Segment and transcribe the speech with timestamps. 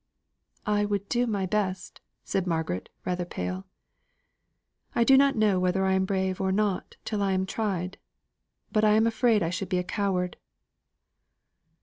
[0.65, 3.67] "I would do my best," said Margaret rather pale.
[4.95, 7.99] "I do not know whether I am brave or not till I am tried;
[8.71, 10.37] but I am afraid I should be a coward."